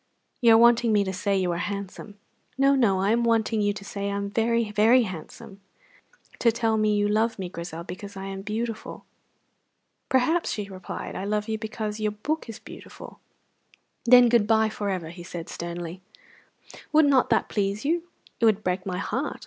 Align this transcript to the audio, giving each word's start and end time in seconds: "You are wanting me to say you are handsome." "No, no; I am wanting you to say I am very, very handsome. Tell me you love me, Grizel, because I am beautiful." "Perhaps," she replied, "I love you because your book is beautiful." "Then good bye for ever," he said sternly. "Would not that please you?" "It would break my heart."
"You 0.41 0.55
are 0.55 0.57
wanting 0.57 0.91
me 0.91 1.03
to 1.03 1.13
say 1.13 1.37
you 1.37 1.51
are 1.51 1.59
handsome." 1.59 2.17
"No, 2.57 2.73
no; 2.73 2.99
I 2.99 3.11
am 3.11 3.23
wanting 3.23 3.61
you 3.61 3.71
to 3.73 3.85
say 3.85 4.09
I 4.09 4.15
am 4.15 4.31
very, 4.31 4.71
very 4.71 5.03
handsome. 5.03 5.61
Tell 6.39 6.75
me 6.75 6.95
you 6.95 7.07
love 7.07 7.37
me, 7.37 7.49
Grizel, 7.49 7.83
because 7.83 8.17
I 8.17 8.25
am 8.25 8.41
beautiful." 8.41 9.05
"Perhaps," 10.09 10.53
she 10.53 10.67
replied, 10.67 11.15
"I 11.15 11.25
love 11.25 11.47
you 11.47 11.59
because 11.59 11.99
your 11.99 12.13
book 12.13 12.49
is 12.49 12.57
beautiful." 12.57 13.19
"Then 14.05 14.27
good 14.27 14.47
bye 14.47 14.69
for 14.69 14.89
ever," 14.89 15.09
he 15.09 15.21
said 15.21 15.49
sternly. 15.49 16.01
"Would 16.91 17.05
not 17.05 17.29
that 17.29 17.47
please 17.47 17.85
you?" 17.85 18.05
"It 18.39 18.45
would 18.45 18.63
break 18.63 18.87
my 18.87 18.97
heart." 18.97 19.39